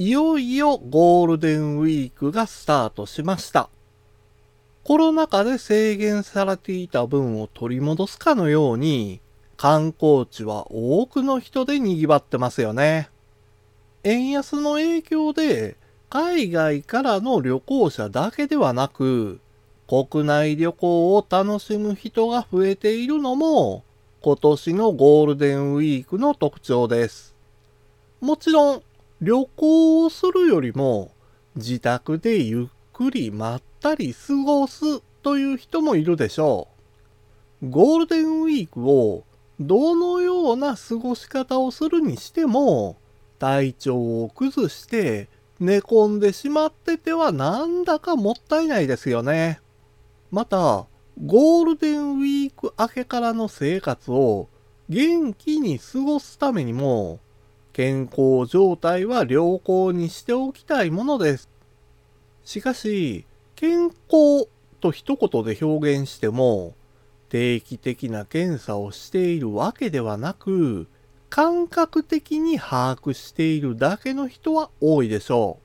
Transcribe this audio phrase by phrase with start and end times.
[0.00, 3.68] いよいよゴールデンウィークがスタートしました。
[4.84, 9.20] コロナ禍で制限されていた分を取り戻すかのように、
[9.56, 13.10] 観光地は多くの人で賑わってますよね。
[14.04, 15.76] 円安の影響で、
[16.10, 19.40] 海外からの旅行者だけではなく、
[19.88, 23.82] 国内旅行を楽しむ人が増えているのも、
[24.22, 27.34] 今年のゴールデンウィークの特徴です。
[28.20, 28.82] もちろん、
[29.20, 31.10] 旅行をするよりも、
[31.56, 36.68] 自宅でゆっくりまったり過ごすという人もいるでしょ
[37.62, 37.68] う。
[37.70, 39.24] ゴールデンウィークを
[39.58, 42.96] どのような過ごし方をするにしても、
[43.40, 49.60] 体調を崩して寝込んでしまっててはなんだかもったいないですよね。
[50.30, 50.86] また、
[51.24, 54.48] ゴールデンウィーク明けからの生活を
[54.88, 57.18] 元気に過ごすためにも、
[57.78, 61.48] 健康状態は良好にしておきたいものです。
[62.42, 64.48] しかし、健康
[64.80, 66.74] と一言で表現しても、
[67.28, 70.88] 定期的な検査をしているわけではなく、
[71.30, 75.60] 感覚的に把握しているだけの人は多いでしょ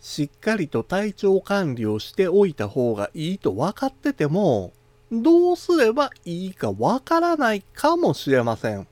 [0.00, 0.02] う。
[0.02, 4.72] しっかりと体調管理をしておいた方がいいと分かってても、
[5.12, 8.88] どうすればいいかわからないかもしれません。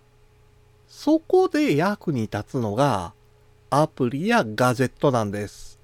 [0.93, 3.15] そこで役に立つのが
[3.71, 5.79] アプリやガジェットなんです。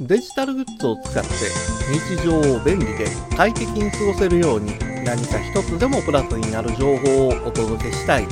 [0.00, 1.28] デジタルグッズを使って
[1.92, 4.72] 日常を便利で快適に過ごせるように
[5.04, 8.26] 何か一つでもプラスになる情報をお届けしたい。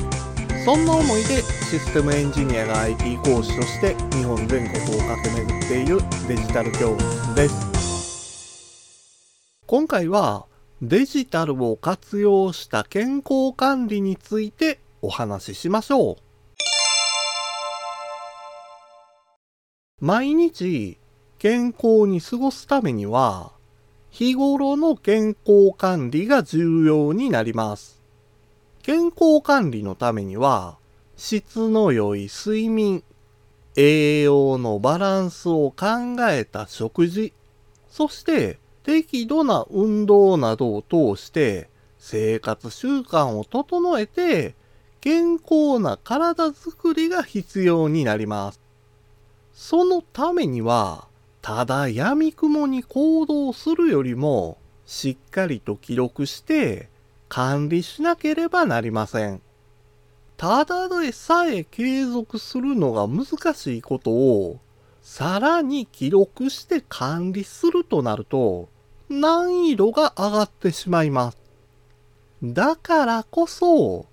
[0.65, 7.71] そんな思いでシステムエンジニアが IT 講師として日本全国を駆け巡っているデジタル教室です。
[9.67, 10.47] 今回は
[10.85, 16.15] デジタルを活用した健康管理についてお話ししましょう。
[20.01, 20.97] 毎日
[21.39, 23.53] 健康に過ごすためには
[24.09, 28.03] 日頃の健康管理が重要になります。
[28.81, 30.77] 健康管理のためには
[31.15, 33.05] 質の良い睡眠、
[33.77, 37.31] 栄養のバランスを考えた食事、
[37.87, 44.55] そして適度な運動などを通して生活習慣を整えて
[44.99, 48.61] 健康な体づくりが必要になります。
[49.53, 51.07] そのためには、
[51.41, 56.89] ただ闇雲に行動するよりも、しっかりと記録して
[57.29, 59.41] 管理しなければなりません。
[60.37, 64.59] ただでさえ継続するのが難しいことを、
[65.01, 68.69] さらに記録して管理するとなると、
[69.09, 71.37] 難易度が上がってしまいます。
[72.43, 74.05] だからこそ、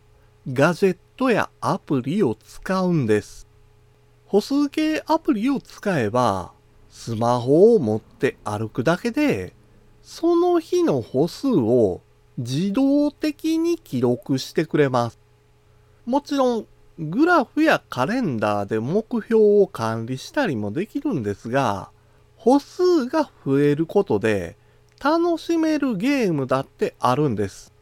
[0.52, 3.46] ガジェットやアプリを使うんです。
[4.26, 6.52] 歩数計アプリを使えば、
[6.88, 9.52] スマホを持って歩くだけで、
[10.02, 12.00] その日の歩数を
[12.38, 15.18] 自動的に記録してくれます。
[16.06, 16.66] もちろん、
[16.98, 21.90] グラフやカレンダーで目標を管理したりもできるんですが、
[22.36, 24.56] 歩数が増えることで
[25.02, 27.72] 楽しめるゲームだってあるんです。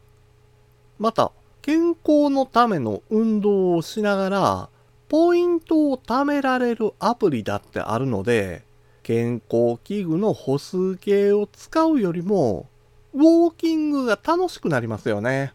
[0.97, 4.69] また、健康のための運動をしながら、
[5.09, 8.63] ポイントを貯められるアプリだってあるので、
[9.03, 12.67] 健康器具の歩数計を使うよりも、
[13.13, 15.53] ウォーキングが楽しくなりますよね。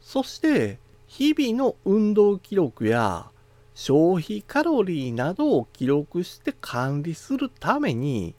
[0.00, 0.78] そして、
[1.08, 3.30] 日々の運動記録や
[3.74, 8.36] 消費カロリーなどを記録して管理するために、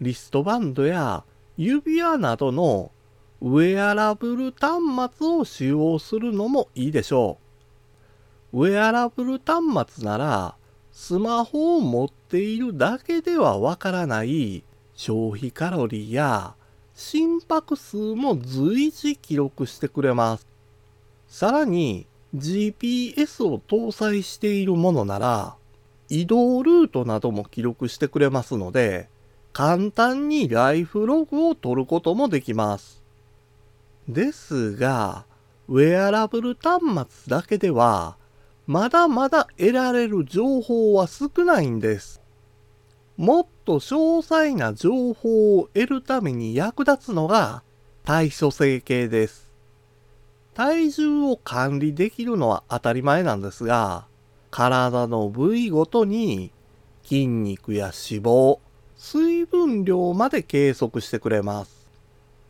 [0.00, 1.24] リストバンドや
[1.62, 2.90] 指輪などの
[3.42, 4.80] ウェアラブル端
[5.14, 7.36] 末を使用するのもいいでしょ
[8.54, 8.66] う。
[8.66, 10.54] ウェアラブル端末なら
[10.90, 16.54] スマホを持っているだけではわからない消費カロリーや
[16.94, 20.46] 心拍数も随時記録してくれます。
[21.28, 25.56] さらに GPS を搭載しているものなら
[26.08, 29.10] 移動ルートなども記録してくれますので
[29.52, 33.02] 簡単にライフログを取ることもできます。
[34.08, 35.24] ですが、
[35.68, 38.16] ウェアラブル端末だけでは、
[38.66, 42.20] まだまだ得られる情報は少ないんです。
[43.16, 47.62] もっと詳細な情報を得るために役立つのが
[48.04, 49.50] 体組成計です。
[50.54, 54.06] 体重を管理できるのは当たり前なんですが、
[54.50, 56.50] 体の部位ごとに
[57.02, 58.58] 筋肉や脂肪、
[59.02, 61.88] 水分量まで計測してくれます。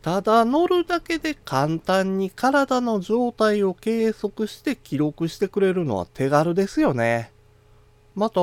[0.01, 7.31] ただ乗るだけで簡単に体の状態を計測して記録してくれるのは手軽ですよね。
[8.15, 8.41] また、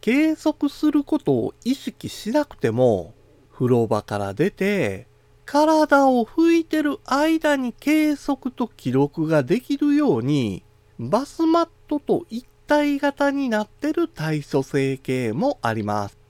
[0.00, 3.14] 計測することを意識しなくても、
[3.52, 5.06] 風呂場から出て、
[5.44, 10.64] 体を拭いてる間に計測と記録ができるように、
[10.98, 16.25] バスマットと一体型になってる体組成計もあります。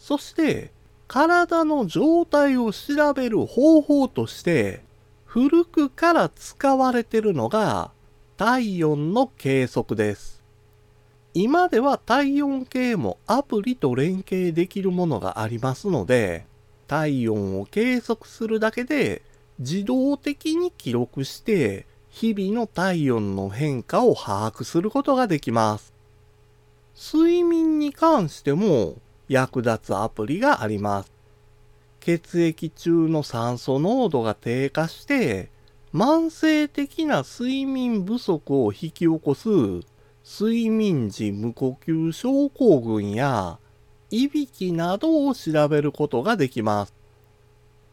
[0.00, 0.72] そして、
[1.06, 4.82] 体の状態を調べる方法として、
[5.26, 7.92] 古くから使われてるのが
[8.36, 10.42] 体温の計測です。
[11.34, 16.46] 今では体温計もアプリと連携できるものがありますので、
[16.88, 19.22] 体温を計測するだけで
[19.60, 25.92] 自動的に記録して日々の体温の変化を把握することができます。
[26.96, 28.96] 睡眠に関しても
[29.30, 31.12] 役立つアプリがあります。
[32.00, 35.50] 血液中の酸素濃度が低下して
[35.94, 39.48] 慢性的な睡眠不足を引き起こす
[40.24, 43.58] 睡眠時無呼吸症候群や
[44.10, 46.94] いびきなどを調べることができます。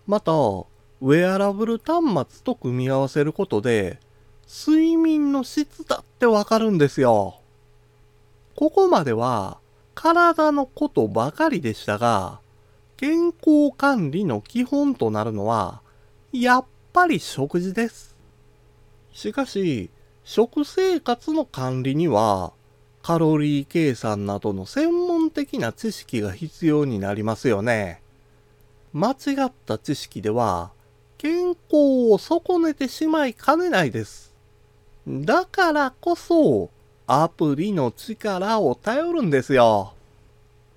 [0.07, 3.99] また、ウェアラブル端末と組み合わせることで、
[4.47, 7.41] 睡眠の質だってわかるんですよ。
[8.55, 9.59] ここまでは、
[9.99, 12.39] 体のことばかりでしたが、
[12.97, 15.81] 健康管理の基本となるのは、
[16.31, 18.15] やっぱり食事です。
[19.11, 19.89] しかし、
[20.23, 22.53] 食生活の管理には、
[23.01, 28.03] カロリー計算などの専門的な知識が必要になりますよね。
[28.93, 30.69] 間違った知識では、
[31.17, 31.57] 健康
[32.11, 34.35] を損ねてしまいかねないです。
[35.07, 36.69] だからこそ、
[37.09, 39.93] アプリの力を頼るんですよ。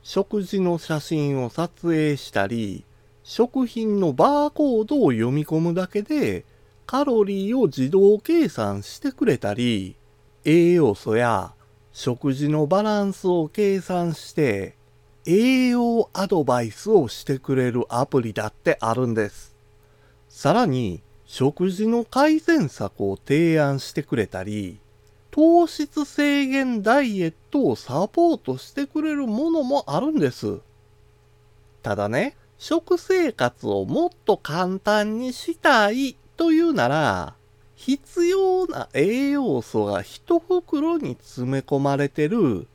[0.03, 2.85] 食事の写真を撮影したり、
[3.25, 6.44] 食品のバーコードを読み込むだけで、
[6.87, 9.97] カロリーを自動計算してくれたり、
[10.44, 11.53] 栄養素や
[11.93, 14.75] 食事のバランスを計算して
[15.26, 19.55] 栄養アドバイスをしてくれるアプリだってあるんです。
[20.29, 24.79] さらに食事の改善策を提案してくれたり
[25.31, 30.61] 糖質制限ダイエットをサポートしてくれるものもあるんです。
[31.82, 37.35] ただね、食生活をもっと簡単にしたいというなら、
[37.77, 42.67] 必要な栄養素が一袋に詰め込まれてる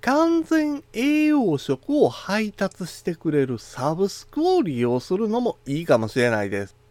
[0.00, 6.83] 完全栄養食を配達してくれるサブスクを利用するのもいいかもしれないです。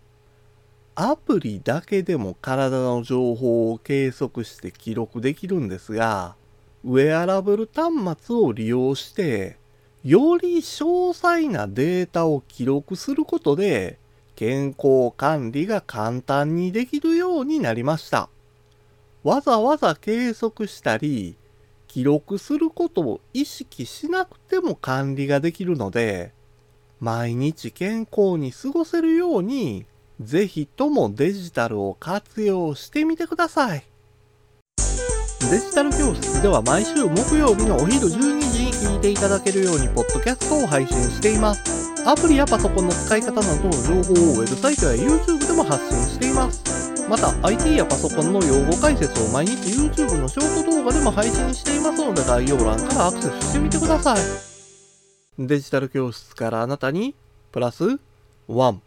[0.96, 6.36] アプリだけでも体の情報を計測して記録できるんですが、
[6.84, 7.94] ウェアラブル端
[8.26, 9.58] 末を利用して、
[10.04, 13.98] より詳細なデータを記録することで、
[14.36, 18.30] 健康管理が簡単にできるようになりました。
[19.24, 21.38] わざわざ計測したり、
[21.88, 26.34] 記録することを意識しなくても管理ができるので、
[27.00, 29.86] 毎日健康に過ごせるように、
[30.24, 33.84] ぜひともデジタルを活用してみてください。
[35.52, 41.94] デジタル教室では毎週木曜日のお昼12時に聞いていただけるようにポッドキャストを配信しています。
[42.06, 46.64] アプリやパソコンの使い方などの情報をウェブサイトや YouTube でも発信しています。
[47.10, 54.18] また IT やパソコンの用語解説を毎日 YouTube のショート動画でも配信していますので概要欄からアクセスしてみてください。
[55.38, 57.16] デジタル教室からあなたに
[57.52, 58.00] プラス
[58.48, 58.78] 1